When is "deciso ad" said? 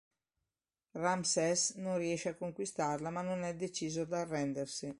3.55-4.13